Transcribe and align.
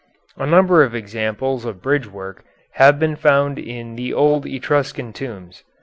A 0.35 0.47
number 0.47 0.81
of 0.81 0.95
examples 0.95 1.63
of 1.63 1.79
bridgework 1.83 2.43
have 2.71 2.97
been 2.97 3.15
found 3.15 3.59
in 3.59 3.93
the 3.95 4.15
old 4.15 4.47
Etruscan 4.47 5.13
tombs. 5.13 5.63